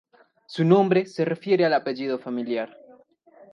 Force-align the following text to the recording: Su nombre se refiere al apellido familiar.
Su 0.47 0.65
nombre 0.65 1.05
se 1.05 1.23
refiere 1.25 1.63
al 1.63 1.75
apellido 1.75 2.17
familiar. 2.17 2.75